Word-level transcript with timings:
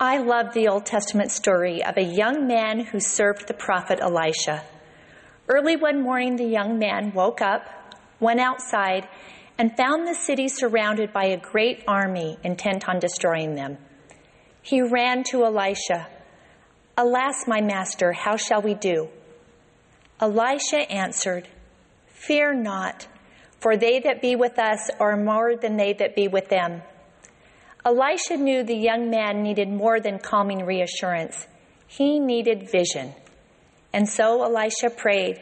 I 0.00 0.18
love 0.18 0.54
the 0.54 0.68
Old 0.68 0.86
Testament 0.86 1.32
story 1.32 1.82
of 1.82 1.96
a 1.96 2.04
young 2.04 2.46
man 2.46 2.84
who 2.84 3.00
served 3.00 3.48
the 3.48 3.54
prophet 3.54 3.98
Elisha. 4.00 4.62
Early 5.48 5.74
one 5.74 6.02
morning, 6.02 6.36
the 6.36 6.44
young 6.44 6.78
man 6.78 7.12
woke 7.12 7.42
up, 7.42 7.96
went 8.20 8.38
outside, 8.38 9.08
and 9.58 9.76
found 9.76 10.06
the 10.06 10.14
city 10.14 10.46
surrounded 10.46 11.12
by 11.12 11.24
a 11.24 11.36
great 11.36 11.82
army 11.88 12.38
intent 12.44 12.88
on 12.88 13.00
destroying 13.00 13.56
them. 13.56 13.76
He 14.62 14.82
ran 14.82 15.24
to 15.30 15.44
Elisha. 15.44 16.06
Alas, 16.96 17.48
my 17.48 17.60
master, 17.60 18.12
how 18.12 18.36
shall 18.36 18.62
we 18.62 18.74
do? 18.74 19.08
Elisha 20.20 20.88
answered, 20.92 21.48
Fear 22.06 22.54
not, 22.54 23.08
for 23.58 23.76
they 23.76 23.98
that 23.98 24.22
be 24.22 24.36
with 24.36 24.60
us 24.60 24.90
are 25.00 25.16
more 25.16 25.56
than 25.56 25.76
they 25.76 25.92
that 25.94 26.14
be 26.14 26.28
with 26.28 26.50
them. 26.50 26.82
Elisha 27.88 28.36
knew 28.36 28.62
the 28.62 28.76
young 28.76 29.08
man 29.08 29.42
needed 29.42 29.66
more 29.66 29.98
than 29.98 30.18
calming 30.18 30.66
reassurance. 30.66 31.46
He 31.86 32.20
needed 32.20 32.70
vision. 32.70 33.14
And 33.94 34.06
so 34.06 34.42
Elisha 34.42 34.90
prayed, 34.90 35.40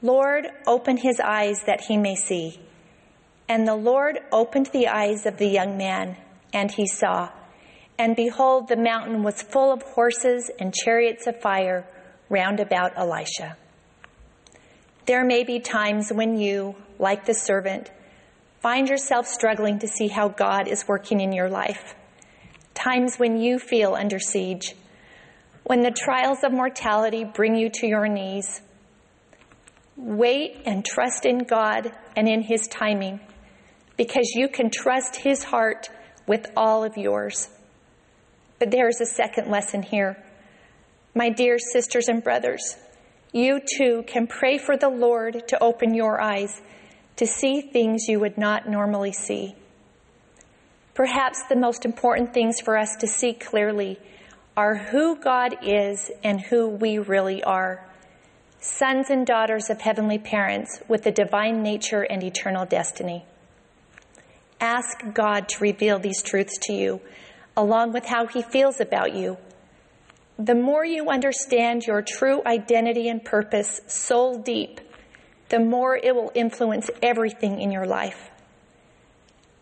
Lord, 0.00 0.46
open 0.68 0.96
his 0.96 1.18
eyes 1.18 1.64
that 1.66 1.80
he 1.80 1.96
may 1.96 2.14
see. 2.14 2.60
And 3.48 3.66
the 3.66 3.74
Lord 3.74 4.20
opened 4.30 4.66
the 4.66 4.86
eyes 4.86 5.26
of 5.26 5.38
the 5.38 5.48
young 5.48 5.76
man, 5.76 6.16
and 6.52 6.70
he 6.70 6.86
saw. 6.86 7.30
And 7.98 8.14
behold, 8.14 8.68
the 8.68 8.76
mountain 8.76 9.24
was 9.24 9.42
full 9.42 9.72
of 9.72 9.82
horses 9.82 10.52
and 10.60 10.72
chariots 10.72 11.26
of 11.26 11.40
fire 11.40 11.88
round 12.28 12.60
about 12.60 12.96
Elisha. 12.96 13.56
There 15.06 15.24
may 15.24 15.42
be 15.42 15.58
times 15.58 16.12
when 16.12 16.38
you, 16.38 16.76
like 17.00 17.26
the 17.26 17.34
servant, 17.34 17.90
find 18.64 18.88
yourself 18.88 19.26
struggling 19.26 19.78
to 19.78 19.86
see 19.86 20.08
how 20.08 20.26
God 20.26 20.68
is 20.68 20.88
working 20.88 21.20
in 21.20 21.34
your 21.34 21.50
life. 21.50 21.94
Times 22.72 23.16
when 23.18 23.36
you 23.36 23.58
feel 23.58 23.94
under 23.94 24.18
siege, 24.18 24.74
when 25.64 25.82
the 25.82 25.90
trials 25.90 26.42
of 26.42 26.50
mortality 26.50 27.24
bring 27.24 27.56
you 27.56 27.68
to 27.68 27.86
your 27.86 28.08
knees. 28.08 28.62
Wait 29.98 30.62
and 30.64 30.82
trust 30.82 31.26
in 31.26 31.40
God 31.40 31.92
and 32.16 32.26
in 32.26 32.40
His 32.40 32.66
timing 32.66 33.20
because 33.98 34.32
you 34.34 34.48
can 34.48 34.70
trust 34.70 35.16
His 35.16 35.44
heart 35.44 35.90
with 36.26 36.46
all 36.56 36.84
of 36.84 36.96
yours. 36.96 37.50
But 38.58 38.70
there's 38.70 38.98
a 38.98 39.06
second 39.06 39.50
lesson 39.50 39.82
here. 39.82 40.16
My 41.14 41.28
dear 41.28 41.58
sisters 41.58 42.08
and 42.08 42.24
brothers, 42.24 42.76
you 43.30 43.60
too 43.76 44.04
can 44.06 44.26
pray 44.26 44.56
for 44.56 44.78
the 44.78 44.88
Lord 44.88 45.48
to 45.48 45.62
open 45.62 45.92
your 45.92 46.18
eyes 46.18 46.62
to 47.16 47.26
see 47.26 47.60
things 47.60 48.08
you 48.08 48.20
would 48.20 48.38
not 48.38 48.68
normally 48.68 49.12
see. 49.12 49.54
Perhaps 50.94 51.42
the 51.48 51.56
most 51.56 51.84
important 51.84 52.32
things 52.32 52.60
for 52.60 52.76
us 52.76 52.96
to 53.00 53.06
see 53.06 53.32
clearly 53.32 53.98
are 54.56 54.76
who 54.76 55.16
God 55.16 55.56
is 55.62 56.10
and 56.22 56.40
who 56.40 56.68
we 56.68 56.98
really 56.98 57.42
are 57.42 57.84
sons 58.64 59.10
and 59.10 59.26
daughters 59.26 59.68
of 59.68 59.82
heavenly 59.82 60.18
parents 60.18 60.80
with 60.88 61.04
a 61.06 61.12
divine 61.12 61.62
nature 61.62 62.00
and 62.02 62.22
eternal 62.22 62.64
destiny. 62.64 63.22
Ask 64.58 64.98
God 65.12 65.48
to 65.50 65.60
reveal 65.60 65.98
these 65.98 66.22
truths 66.22 66.56
to 66.62 66.72
you, 66.72 67.00
along 67.56 67.92
with 67.92 68.06
how 68.06 68.26
He 68.26 68.40
feels 68.40 68.80
about 68.80 69.14
you. 69.14 69.36
The 70.38 70.54
more 70.54 70.84
you 70.84 71.10
understand 71.10 71.86
your 71.86 72.00
true 72.00 72.40
identity 72.46 73.08
and 73.08 73.22
purpose 73.22 73.82
soul 73.86 74.38
deep, 74.38 74.80
the 75.54 75.60
more 75.60 75.96
it 75.96 76.16
will 76.16 76.32
influence 76.34 76.90
everything 77.00 77.60
in 77.60 77.70
your 77.70 77.86
life. 77.86 78.28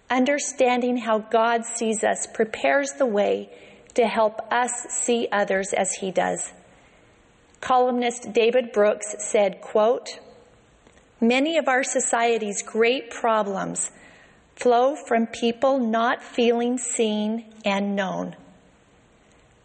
Understanding 0.08 0.96
how 0.96 1.18
God 1.18 1.66
sees 1.66 2.02
us 2.02 2.26
prepares 2.32 2.92
the 2.92 3.04
way 3.04 3.50
to 3.92 4.06
help 4.06 4.40
us 4.50 4.72
see 4.88 5.28
others 5.30 5.74
as 5.74 5.92
he 5.92 6.10
does. 6.10 6.50
Columnist 7.60 8.32
David 8.32 8.72
Brooks 8.72 9.16
said, 9.18 9.60
quote, 9.60 10.18
Many 11.20 11.58
of 11.58 11.68
our 11.68 11.84
society's 11.84 12.62
great 12.62 13.10
problems 13.10 13.90
flow 14.56 14.96
from 14.96 15.26
people 15.26 15.78
not 15.78 16.22
feeling 16.22 16.78
seen 16.78 17.52
and 17.66 17.94
known. 17.94 18.34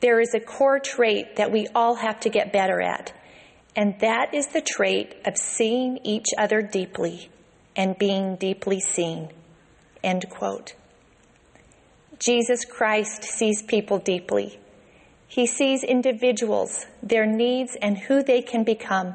There 0.02 0.20
is 0.20 0.34
a 0.34 0.42
core 0.42 0.80
trait 0.80 1.38
that 1.38 1.54
we 1.54 1.70
all 1.74 1.96
have 1.96 2.20
to 2.20 2.30
get 2.30 2.52
better 2.52 2.82
at, 2.82 3.14
and 3.78 4.00
that 4.00 4.34
is 4.34 4.48
the 4.48 4.62
trait 4.62 5.14
of 5.24 5.38
seeing 5.38 6.00
each 6.04 6.30
other 6.36 6.64
deeply 6.64 7.30
and 7.76 7.96
being 8.00 8.36
deeply 8.36 8.80
seen. 8.80 9.30
End 10.04 10.28
quote. 10.32 10.74
Jesus 12.18 12.66
Christ 12.66 13.24
sees 13.24 13.62
people 13.62 14.00
deeply. 14.00 14.60
He 15.28 15.46
sees 15.46 15.84
individuals, 15.84 16.88
their 17.04 17.28
needs, 17.28 17.78
and 17.80 18.00
who 18.00 18.24
they 18.24 18.42
can 18.42 18.64
become. 18.64 19.14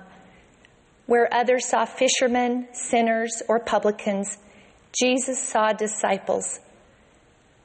Where 1.07 1.29
others 1.35 1.67
saw 1.67 1.85
fishermen, 1.85 2.69
sinners, 2.73 3.43
or 3.49 3.59
publicans, 3.59 4.39
Jesus 4.97 5.41
saw 5.41 5.73
disciples. 5.73 6.61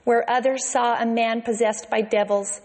Where 0.03 0.28
others 0.28 0.66
saw 0.66 1.00
a 1.00 1.06
man 1.06 1.44
possessed 1.44 1.91
by 1.91 2.02
devils, 2.02 2.59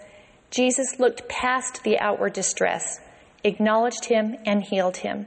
Jesus 0.51 0.99
looked 0.99 1.29
past 1.29 1.85
the 1.85 1.99
outward 1.99 2.33
distress 2.33 2.99
acknowledged 3.45 4.07
him, 4.07 4.37
and 4.47 4.63
healed 4.63 4.99
him. 4.99 5.27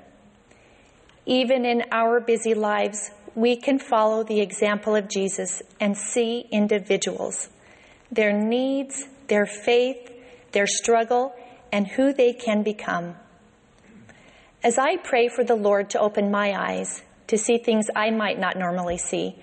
Even 1.25 1.65
in 1.65 1.83
our 1.91 2.19
busy 2.19 2.53
lives, 2.53 3.11
we 3.35 3.55
can 3.55 3.79
follow 3.79 4.23
the 4.23 4.41
example 4.41 4.95
of 4.95 5.09
Jesus 5.09 5.61
and 5.79 5.97
see 5.97 6.47
individuals, 6.51 7.49
their 8.11 8.31
needs, 8.31 9.05
their 9.27 9.45
faith, 9.45 10.11
their 10.51 10.67
struggle, 10.67 11.33
and 11.71 11.87
who 11.87 12.13
they 12.13 12.31
can 12.31 12.63
become. 12.63 13.15
As 14.63 14.77
I 14.77 14.97
pray 14.97 15.27
for 15.27 15.43
the 15.43 15.55
Lord 15.55 15.89
to 15.91 15.99
open 15.99 16.31
my 16.31 16.53
eyes 16.53 17.03
to 17.27 17.37
see 17.37 17.57
things 17.57 17.87
I 17.95 18.11
might 18.11 18.39
not 18.39 18.57
normally 18.57 18.97
see, 18.97 19.35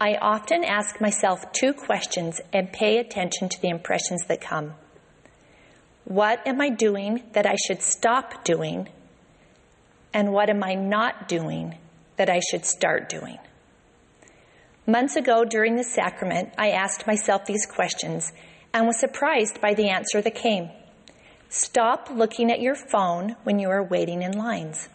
I 0.00 0.16
often 0.16 0.64
ask 0.64 1.00
myself 1.00 1.52
two 1.52 1.72
questions 1.72 2.40
and 2.52 2.72
pay 2.72 2.98
attention 2.98 3.48
to 3.48 3.60
the 3.60 3.68
impressions 3.68 4.24
that 4.28 4.40
come. 4.40 4.74
What 6.06 6.46
am 6.46 6.60
I 6.60 6.68
doing 6.68 7.24
that 7.32 7.46
I 7.46 7.56
should 7.66 7.82
stop 7.82 8.44
doing? 8.44 8.88
And 10.14 10.32
what 10.32 10.48
am 10.48 10.62
I 10.62 10.74
not 10.74 11.26
doing 11.26 11.78
that 12.16 12.30
I 12.30 12.38
should 12.38 12.64
start 12.64 13.08
doing? 13.08 13.38
Months 14.86 15.16
ago 15.16 15.44
during 15.44 15.74
the 15.74 15.82
sacrament, 15.82 16.50
I 16.56 16.70
asked 16.70 17.08
myself 17.08 17.44
these 17.44 17.66
questions 17.66 18.32
and 18.72 18.86
was 18.86 19.00
surprised 19.00 19.60
by 19.60 19.74
the 19.74 19.88
answer 19.88 20.22
that 20.22 20.36
came. 20.36 20.70
Stop 21.48 22.08
looking 22.08 22.52
at 22.52 22.60
your 22.60 22.76
phone 22.76 23.34
when 23.42 23.58
you 23.58 23.68
are 23.68 23.82
waiting 23.82 24.22
in 24.22 24.30
lines. 24.30 24.88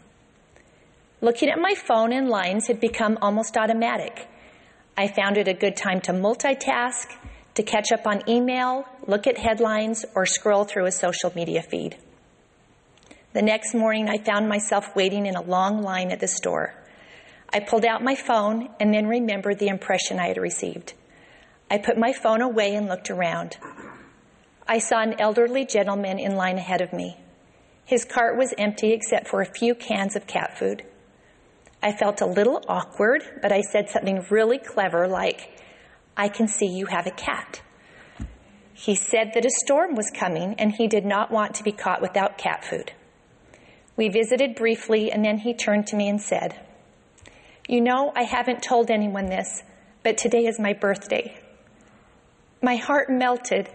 Looking 1.20 1.50
at 1.50 1.60
my 1.60 1.76
phone 1.76 2.14
in 2.14 2.30
lines 2.30 2.68
had 2.68 2.80
become 2.80 3.18
almost 3.22 3.58
automatic. 3.58 4.30
I 4.98 5.10
found 5.10 5.36
it 5.36 5.50
a 5.50 5.54
good 5.54 5.76
time 5.76 6.00
to 6.02 6.14
multitask 6.14 7.18
to 7.56 7.64
catch 7.64 7.92
up 7.92 8.08
on 8.08 8.28
email, 8.30 8.86
look 9.08 9.28
at 9.28 9.38
headlines, 9.38 10.06
or 10.16 10.26
scroll 10.26 10.64
through 10.64 10.86
a 10.86 10.92
social 10.92 11.32
media 11.36 11.62
feed. 11.62 11.98
The 13.34 13.42
next 13.42 13.74
morning, 13.74 14.10
I 14.10 14.18
found 14.18 14.50
myself 14.50 14.96
waiting 14.96 15.26
in 15.26 15.36
a 15.36 15.42
long 15.42 15.82
line 15.82 16.12
at 16.12 16.20
the 16.20 16.28
store. 16.28 16.74
I 17.54 17.60
pulled 17.60 17.86
out 17.86 18.04
my 18.04 18.16
phone 18.16 18.70
and 18.80 18.94
then 18.94 19.08
remembered 19.08 19.60
the 19.60 19.68
impression 19.68 20.20
I 20.20 20.28
had 20.28 20.38
received. 20.38 20.94
I 21.70 21.78
put 21.78 21.98
my 21.98 22.14
phone 22.14 22.42
away 22.42 22.76
and 22.76 22.88
looked 22.88 23.10
around. 23.10 23.58
I 24.68 24.80
saw 24.80 25.02
an 25.02 25.20
elderly 25.20 25.66
gentleman 25.66 26.20
in 26.20 26.36
line 26.36 26.58
ahead 26.58 26.82
of 26.82 26.94
me. 26.94 27.18
His 27.86 28.06
cart 28.06 28.38
was 28.38 28.54
empty 28.58 28.94
except 28.94 29.28
for 29.28 29.42
a 29.42 29.54
few 29.54 29.76
cans 29.76 30.16
of 30.16 30.28
cat 30.28 30.58
food. 30.58 30.84
I 31.84 31.92
felt 31.92 32.22
a 32.22 32.26
little 32.26 32.64
awkward, 32.68 33.24
but 33.42 33.52
I 33.52 33.62
said 33.62 33.90
something 33.90 34.26
really 34.30 34.60
clever 34.60 35.08
like, 35.08 35.50
I 36.18 36.28
can 36.28 36.48
see 36.48 36.68
you 36.68 36.88
have 36.88 37.08
a 37.08 37.12
cat. 37.12 37.62
He 38.74 38.96
said 38.96 39.32
that 39.34 39.46
a 39.46 39.52
storm 39.64 39.96
was 39.96 40.12
coming 40.12 40.56
and 40.58 40.72
he 40.72 40.88
did 40.88 41.06
not 41.06 41.32
want 41.32 41.56
to 41.56 41.64
be 41.64 41.72
caught 41.72 42.02
without 42.02 42.38
cat 42.38 42.66
food. 42.66 42.92
We 43.96 44.10
visited 44.10 44.56
briefly 44.56 45.12
and 45.12 45.24
then 45.24 45.38
he 45.38 45.54
turned 45.54 45.88
to 45.88 45.96
me 45.96 46.10
and 46.10 46.20
said, 46.20 46.60
You 47.68 47.82
know, 47.82 48.12
I 48.16 48.24
haven't 48.24 48.64
told 48.64 48.90
anyone 48.90 49.28
this, 49.28 49.64
but 50.04 50.18
today 50.18 50.46
is 50.46 50.60
my 50.60 50.74
birthday. 50.74 51.38
My 52.62 52.76
heart 52.76 53.10
melted. 53.10 53.70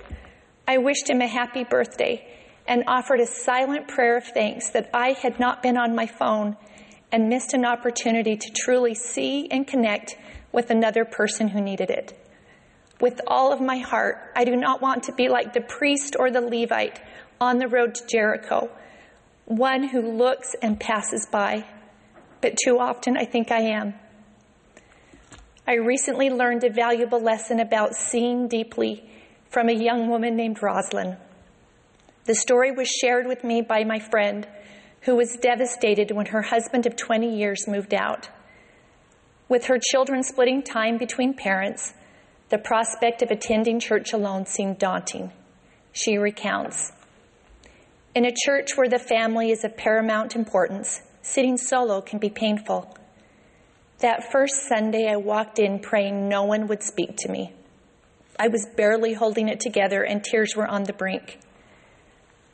I 0.68 0.78
wished 0.78 1.08
him 1.08 1.20
a 1.20 1.28
happy 1.28 1.64
birthday 1.64 2.26
and 2.66 2.84
offered 2.86 3.20
a 3.20 3.26
silent 3.26 3.88
prayer 3.88 4.16
of 4.16 4.24
thanks 4.24 4.70
that 4.70 4.90
I 4.92 5.12
had 5.12 5.38
not 5.38 5.62
been 5.62 5.76
on 5.76 5.94
my 5.94 6.06
phone 6.06 6.56
and 7.12 7.28
missed 7.28 7.54
an 7.54 7.64
opportunity 7.64 8.36
to 8.36 8.50
truly 8.50 8.94
see 8.94 9.48
and 9.50 9.66
connect 9.66 10.16
with 10.50 10.70
another 10.70 11.04
person 11.04 11.48
who 11.48 11.60
needed 11.60 11.90
it 11.90 12.12
with 13.00 13.20
all 13.26 13.52
of 13.52 13.60
my 13.60 13.78
heart. 13.78 14.18
I 14.34 14.44
do 14.44 14.56
not 14.56 14.80
want 14.80 15.04
to 15.04 15.12
be 15.12 15.28
like 15.28 15.52
the 15.52 15.60
priest 15.60 16.16
or 16.18 16.30
the 16.30 16.40
Levite 16.40 17.00
on 17.40 17.58
the 17.58 17.68
road 17.68 17.94
to 17.94 18.06
Jericho, 18.06 18.70
one 19.44 19.88
who 19.88 20.00
looks 20.00 20.54
and 20.62 20.80
passes 20.80 21.26
by, 21.30 21.64
but 22.40 22.56
too 22.56 22.78
often 22.78 23.16
I 23.16 23.24
think 23.24 23.50
I 23.50 23.60
am. 23.60 23.94
I 25.68 25.74
recently 25.74 26.30
learned 26.30 26.64
a 26.64 26.70
valuable 26.70 27.20
lesson 27.20 27.60
about 27.60 27.94
seeing 27.94 28.48
deeply 28.48 29.02
from 29.50 29.68
a 29.68 29.74
young 29.74 30.08
woman 30.08 30.36
named 30.36 30.62
Rosalind. 30.62 31.16
The 32.24 32.34
story 32.34 32.72
was 32.72 32.88
shared 32.88 33.26
with 33.26 33.44
me 33.44 33.62
by 33.62 33.84
my 33.84 33.98
friend 33.98 34.46
who 35.02 35.14
was 35.14 35.36
devastated 35.40 36.10
when 36.10 36.26
her 36.26 36.42
husband 36.42 36.86
of 36.86 36.96
20 36.96 37.36
years 37.36 37.68
moved 37.68 37.94
out. 37.94 38.28
With 39.48 39.66
her 39.66 39.78
children 39.78 40.24
splitting 40.24 40.62
time 40.62 40.98
between 40.98 41.34
parents, 41.34 41.94
the 42.48 42.58
prospect 42.58 43.22
of 43.22 43.30
attending 43.30 43.80
church 43.80 44.12
alone 44.12 44.46
seemed 44.46 44.78
daunting. 44.78 45.32
She 45.92 46.16
recounts 46.16 46.92
In 48.14 48.24
a 48.24 48.34
church 48.44 48.76
where 48.76 48.88
the 48.88 48.98
family 48.98 49.50
is 49.50 49.64
of 49.64 49.76
paramount 49.76 50.36
importance, 50.36 51.02
sitting 51.22 51.56
solo 51.56 52.00
can 52.00 52.18
be 52.18 52.30
painful. 52.30 52.96
That 53.98 54.30
first 54.30 54.68
Sunday, 54.68 55.08
I 55.10 55.16
walked 55.16 55.58
in 55.58 55.80
praying 55.80 56.28
no 56.28 56.44
one 56.44 56.68
would 56.68 56.82
speak 56.82 57.16
to 57.18 57.32
me. 57.32 57.52
I 58.38 58.48
was 58.48 58.66
barely 58.76 59.14
holding 59.14 59.48
it 59.48 59.58
together, 59.58 60.02
and 60.02 60.22
tears 60.22 60.54
were 60.54 60.68
on 60.68 60.84
the 60.84 60.92
brink. 60.92 61.40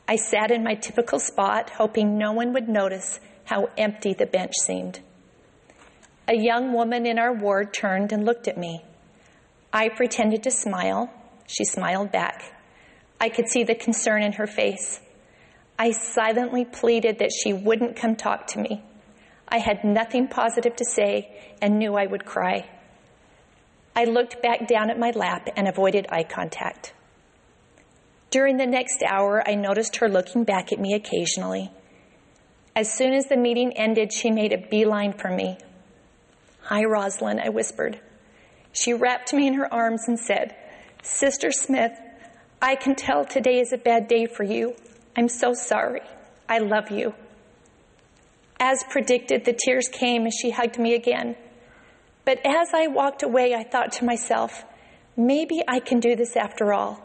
I 0.07 0.15
sat 0.15 0.51
in 0.51 0.63
my 0.63 0.75
typical 0.75 1.19
spot, 1.19 1.69
hoping 1.71 2.17
no 2.17 2.31
one 2.31 2.53
would 2.53 2.67
notice 2.67 3.19
how 3.45 3.69
empty 3.77 4.13
the 4.13 4.25
bench 4.25 4.53
seemed. 4.61 5.01
A 6.27 6.35
young 6.35 6.73
woman 6.73 7.05
in 7.05 7.19
our 7.19 7.33
ward 7.33 7.73
turned 7.73 8.11
and 8.11 8.25
looked 8.25 8.47
at 8.47 8.57
me. 8.57 8.83
I 9.75 9.89
pretended 9.89 10.43
to 10.43 10.51
smile. 10.51 11.11
She 11.47 11.65
smiled 11.65 12.11
back. 12.11 12.43
I 13.19 13.29
could 13.29 13.49
see 13.49 13.63
the 13.63 13.73
concern 13.73 14.21
in 14.21 14.33
her 14.33 14.45
face. 14.45 15.01
I 15.79 15.91
silently 15.91 16.63
pleaded 16.63 17.17
that 17.17 17.31
she 17.33 17.53
wouldn't 17.53 17.95
come 17.95 18.15
talk 18.15 18.45
to 18.47 18.59
me. 18.59 18.83
I 19.47 19.57
had 19.57 19.83
nothing 19.83 20.27
positive 20.27 20.75
to 20.75 20.85
say 20.85 21.55
and 21.59 21.79
knew 21.79 21.95
I 21.95 22.05
would 22.05 22.23
cry. 22.23 22.69
I 23.95 24.05
looked 24.05 24.43
back 24.43 24.67
down 24.67 24.91
at 24.91 24.99
my 24.99 25.09
lap 25.09 25.49
and 25.55 25.67
avoided 25.67 26.05
eye 26.09 26.23
contact. 26.23 26.93
During 28.29 28.57
the 28.57 28.67
next 28.67 29.03
hour, 29.03 29.43
I 29.47 29.55
noticed 29.55 29.97
her 29.97 30.09
looking 30.09 30.43
back 30.43 30.71
at 30.71 30.79
me 30.79 30.93
occasionally. 30.93 31.71
As 32.75 32.91
soon 32.93 33.13
as 33.13 33.25
the 33.25 33.37
meeting 33.37 33.75
ended, 33.75 34.13
she 34.13 34.29
made 34.29 34.53
a 34.53 34.67
beeline 34.69 35.13
for 35.13 35.29
me. 35.29 35.57
Hi, 36.61 36.83
Rosalind, 36.83 37.41
I 37.41 37.49
whispered. 37.49 37.99
She 38.73 38.91
wrapped 38.93 39.31
me 39.33 39.47
in 39.47 39.53
her 39.53 39.71
arms 39.71 40.03
and 40.07 40.19
said, 40.19 40.55
Sister 41.03 41.51
Smith, 41.51 41.93
I 42.61 42.75
can 42.75 42.95
tell 42.95 43.23
today 43.23 43.59
is 43.59 43.71
a 43.71 43.77
bad 43.77 44.07
day 44.07 44.25
for 44.25 44.43
you. 44.43 44.75
I'm 45.15 45.29
so 45.29 45.53
sorry. 45.53 46.01
I 46.49 46.57
love 46.57 46.89
you. 46.89 47.13
As 48.59 48.83
predicted, 48.89 49.45
the 49.45 49.53
tears 49.53 49.87
came 49.89 50.25
as 50.25 50.33
she 50.33 50.49
hugged 50.49 50.79
me 50.79 50.95
again. 50.95 51.35
But 52.25 52.39
as 52.45 52.69
I 52.73 52.87
walked 52.87 53.21
away, 53.21 53.53
I 53.53 53.63
thought 53.63 53.91
to 53.93 54.05
myself, 54.05 54.63
maybe 55.15 55.61
I 55.67 55.79
can 55.79 55.99
do 55.99 56.15
this 56.15 56.35
after 56.35 56.73
all. 56.73 56.99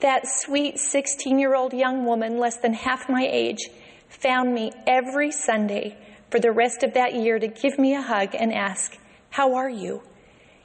That 0.00 0.26
sweet 0.26 0.78
16 0.78 1.38
year 1.38 1.54
old 1.54 1.72
young 1.72 2.04
woman, 2.04 2.38
less 2.38 2.58
than 2.58 2.74
half 2.74 3.08
my 3.08 3.26
age, 3.28 3.70
found 4.08 4.54
me 4.54 4.70
every 4.86 5.32
Sunday 5.32 5.96
for 6.30 6.38
the 6.38 6.52
rest 6.52 6.82
of 6.82 6.94
that 6.94 7.14
year 7.14 7.38
to 7.38 7.48
give 7.48 7.78
me 7.78 7.94
a 7.94 8.02
hug 8.02 8.34
and 8.34 8.52
ask, 8.52 8.98
How 9.30 9.54
are 9.54 9.70
you? 9.70 10.02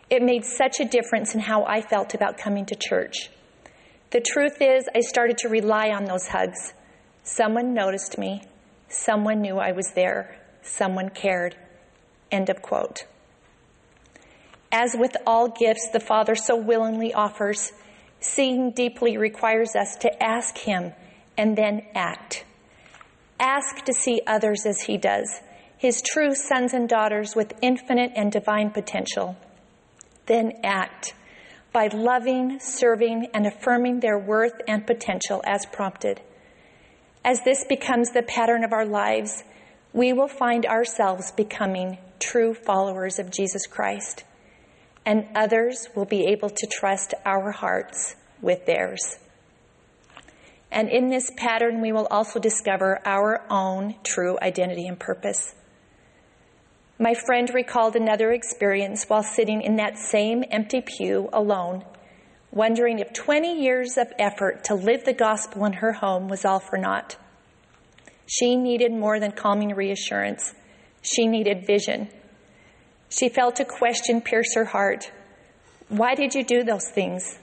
It 0.10 0.24
made 0.24 0.44
such 0.44 0.80
a 0.80 0.86
difference 0.86 1.36
in 1.36 1.42
how 1.42 1.66
I 1.66 1.82
felt 1.82 2.14
about 2.14 2.38
coming 2.38 2.66
to 2.68 2.76
church. 2.76 3.30
The 4.12 4.22
truth 4.22 4.58
is, 4.60 4.90
I 4.96 5.02
started 5.02 5.38
to 5.40 5.50
rely 5.50 5.90
on 5.90 6.06
those 6.06 6.28
hugs. 6.28 6.74
Someone 7.24 7.74
noticed 7.74 8.18
me. 8.18 8.42
Someone 8.88 9.42
knew 9.42 9.58
I 9.60 9.72
was 9.72 9.92
there. 9.94 10.36
Someone 10.64 11.10
cared. 11.10 11.56
End 12.32 12.50
of 12.50 12.62
quote. 12.62 13.06
As 14.72 14.96
with 14.98 15.16
all 15.28 15.48
gifts 15.48 15.90
the 15.94 16.00
Father 16.00 16.36
so 16.36 16.56
willingly 16.56 17.14
offers, 17.14 17.72
Seeing 18.22 18.72
deeply 18.72 19.18
requires 19.18 19.76
us 19.76 19.96
to 19.98 20.24
ask 20.24 20.58
Him 20.58 20.94
and 21.38 21.58
then 21.58 21.84
act. 21.96 22.44
Ask 23.40 23.86
to 23.86 23.94
see 23.94 24.22
others 24.28 24.66
as 24.66 24.82
He 24.82 24.98
does, 24.98 25.42
His 25.78 26.02
true 26.02 26.36
sons 26.36 26.74
and 26.74 26.90
daughters 26.90 27.36
with 27.36 27.54
infinite 27.62 28.12
and 28.16 28.32
divine 28.32 28.72
potential. 28.72 29.38
Then 30.30 30.54
act 30.64 31.14
by 31.74 31.88
loving, 31.88 32.62
serving, 32.62 33.28
and 33.34 33.46
affirming 33.46 34.00
their 34.00 34.18
worth 34.18 34.62
and 34.66 34.88
potential 34.88 35.42
as 35.46 35.66
prompted. 35.66 36.22
As 37.26 37.44
this 37.44 37.66
becomes 37.68 38.12
the 38.12 38.24
pattern 38.24 38.64
of 38.64 38.72
our 38.72 38.86
lives, 38.86 39.44
we 39.92 40.14
will 40.14 40.30
find 40.30 40.66
ourselves 40.66 41.34
becoming 41.34 41.98
true 42.20 42.54
followers 42.54 43.20
of 43.20 43.30
Jesus 43.30 43.68
Christ 43.68 44.24
and 45.10 45.26
others 45.36 45.90
will 45.96 46.06
be 46.06 46.28
able 46.28 46.50
to 46.52 46.68
trust 46.68 47.16
our 47.26 47.52
hearts 47.52 48.16
with 48.42 48.66
theirs. 48.68 49.18
And 50.72 50.88
in 50.88 51.10
this 51.10 51.32
pattern, 51.36 51.82
we 51.82 51.92
will 51.92 52.06
also 52.12 52.40
discover 52.40 53.02
our 53.06 53.44
own 53.50 53.96
true 54.04 54.38
identity 54.40 54.86
and 54.86 55.00
purpose. 55.00 55.56
My 57.00 57.14
friend 57.14 57.50
recalled 57.54 57.96
another 57.96 58.32
experience 58.32 59.06
while 59.06 59.24
sitting 59.24 59.62
in 59.62 59.78
that 59.78 59.98
same 59.98 60.44
empty 60.52 60.82
pew 60.82 61.30
alone, 61.32 61.86
wondering 62.52 63.00
if 63.00 63.14
20 63.14 63.62
years 63.62 63.98
of 63.98 64.12
effort 64.20 64.66
to 64.66 64.76
live 64.76 65.06
the 65.06 65.14
gospel 65.14 65.66
in 65.66 65.74
her 65.74 65.94
home 65.94 66.28
was 66.28 66.46
all 66.46 66.60
for 66.60 66.78
naught. 66.78 67.16
She 68.28 68.56
needed 68.56 68.92
more 68.92 69.20
than 69.20 69.32
calming 69.32 69.74
reassurance. 69.74 70.54
She 71.02 71.26
needed 71.26 71.66
vision 71.66 72.10
she 73.10 73.28
felt 73.28 73.60
a 73.60 73.66
question 73.66 74.22
pierce 74.22 74.54
her 74.56 74.66
heart. 74.66 75.12
Why 75.90 76.14
did 76.14 76.36
you 76.36 76.44
do 76.44 76.64
those 76.64 76.88
things? 76.90 77.40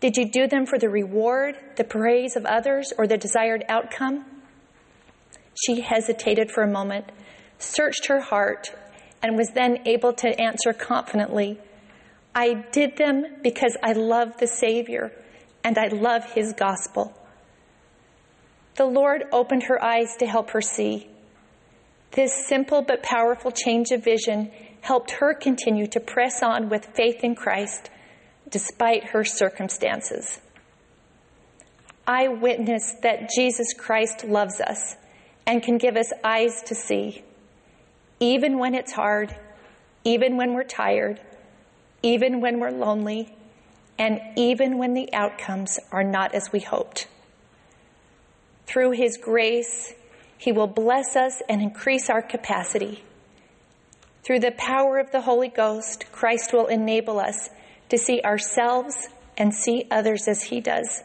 Did 0.00 0.16
you 0.16 0.30
do 0.30 0.46
them 0.46 0.66
for 0.66 0.78
the 0.78 0.88
reward, 0.88 1.56
the 1.76 1.84
praise 1.84 2.36
of 2.36 2.44
others, 2.44 2.92
or 2.96 3.06
the 3.06 3.16
desired 3.16 3.64
outcome? 3.68 4.24
She 5.64 5.80
hesitated 5.80 6.50
for 6.50 6.62
a 6.62 6.70
moment, 6.70 7.06
searched 7.62 8.06
her 8.06 8.20
heart, 8.20 8.70
and 9.22 9.36
was 9.36 9.50
then 9.54 9.86
able 9.86 10.12
to 10.14 10.40
answer 10.40 10.72
confidently 10.72 11.58
I 12.34 12.64
did 12.72 12.96
them 12.96 13.24
because 13.42 13.76
I 13.82 13.92
love 13.92 14.38
the 14.38 14.46
Savior 14.46 15.10
and 15.64 15.76
I 15.76 15.88
love 15.88 16.24
His 16.32 16.52
gospel. 16.52 17.12
The 18.76 18.86
Lord 18.86 19.24
opened 19.32 19.64
her 19.64 19.82
eyes 19.82 20.16
to 20.18 20.26
help 20.26 20.50
her 20.50 20.60
see. 20.60 21.08
This 22.12 22.46
simple 22.46 22.82
but 22.82 23.02
powerful 23.02 23.50
change 23.50 23.90
of 23.90 24.04
vision 24.04 24.50
helped 24.80 25.10
her 25.12 25.34
continue 25.34 25.86
to 25.88 26.00
press 26.00 26.42
on 26.42 26.68
with 26.68 26.86
faith 26.94 27.22
in 27.22 27.34
Christ 27.34 27.90
despite 28.48 29.04
her 29.10 29.24
circumstances. 29.24 30.40
I 32.06 32.28
witness 32.28 32.94
that 33.02 33.30
Jesus 33.36 33.74
Christ 33.74 34.24
loves 34.24 34.60
us 34.60 34.96
and 35.46 35.62
can 35.62 35.78
give 35.78 35.96
us 35.96 36.12
eyes 36.24 36.62
to 36.66 36.74
see, 36.74 37.22
even 38.20 38.58
when 38.58 38.74
it's 38.74 38.92
hard, 38.92 39.34
even 40.04 40.36
when 40.36 40.54
we're 40.54 40.64
tired, 40.64 41.20
even 42.02 42.40
when 42.40 42.60
we're 42.60 42.70
lonely, 42.70 43.34
and 43.98 44.20
even 44.36 44.78
when 44.78 44.94
the 44.94 45.12
outcomes 45.12 45.78
are 45.90 46.04
not 46.04 46.34
as 46.34 46.52
we 46.52 46.60
hoped. 46.60 47.08
Through 48.66 48.92
His 48.92 49.16
grace, 49.16 49.92
He 50.38 50.52
will 50.52 50.66
bless 50.66 51.16
us 51.16 51.42
and 51.48 51.60
increase 51.60 52.08
our 52.08 52.22
capacity 52.22 53.02
through 54.22 54.40
the 54.40 54.52
power 54.52 54.98
of 54.98 55.10
the 55.10 55.22
Holy 55.22 55.48
Ghost, 55.48 56.04
Christ 56.12 56.52
will 56.52 56.66
enable 56.66 57.18
us 57.18 57.50
to 57.88 57.98
see 57.98 58.20
ourselves 58.22 59.08
and 59.36 59.54
see 59.54 59.86
others 59.90 60.28
as 60.28 60.44
He 60.44 60.60
does. 60.60 61.02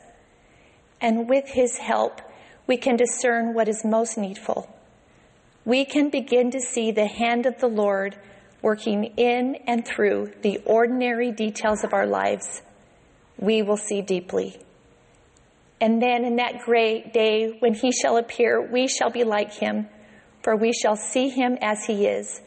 And 1.02 1.28
with 1.30 1.48
His 1.48 1.78
help, 1.78 2.22
we 2.68 2.78
can 2.78 2.96
discern 2.96 3.54
what 3.54 3.68
is 3.68 3.84
most 3.86 4.18
needful. 4.18 4.75
We 5.66 5.86
can 5.86 6.10
begin 6.10 6.52
to 6.52 6.62
see 6.62 6.92
the 6.92 7.08
hand 7.08 7.46
of 7.46 7.60
the 7.60 7.68
Lord 7.68 8.16
working 8.62 9.06
in 9.18 9.56
and 9.68 9.86
through 9.86 10.32
the 10.42 10.60
ordinary 10.66 11.32
details 11.32 11.84
of 11.84 11.94
our 11.94 12.08
lives. 12.08 12.62
We 13.38 13.62
will 13.62 13.78
see 13.78 14.02
deeply. 14.02 14.58
And 15.82 16.02
then 16.02 16.24
in 16.24 16.38
that 16.38 16.60
great 16.64 17.12
day 17.14 17.58
when 17.60 17.74
He 17.74 17.92
shall 17.92 18.18
appear, 18.18 18.62
we 18.62 18.88
shall 18.88 19.10
be 19.10 19.24
like 19.24 19.54
Him, 19.54 19.88
for 20.42 20.56
we 20.56 20.72
shall 20.72 20.96
see 20.96 21.30
Him 21.30 21.58
as 21.62 21.86
He 21.86 22.06
is 22.06 22.42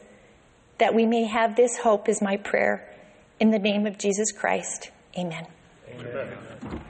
that 0.79 0.95
we 0.95 1.05
may 1.05 1.25
have 1.25 1.55
this 1.55 1.77
hope 1.77 2.09
is 2.09 2.21
my 2.21 2.37
prayer. 2.37 2.89
In 3.39 3.51
the 3.51 3.59
name 3.59 3.85
of 3.85 3.97
Jesus 3.97 4.31
Christ, 4.31 4.91
amen. 5.17 5.45
amen. 5.93 6.81